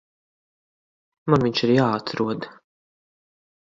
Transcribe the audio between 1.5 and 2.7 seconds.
ir jāatrod.